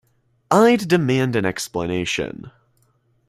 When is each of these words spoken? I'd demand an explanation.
I'd 0.49 0.87
demand 0.87 1.35
an 1.35 1.45
explanation. 1.45 2.49